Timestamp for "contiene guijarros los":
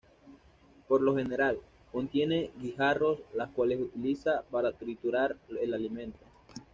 1.91-3.49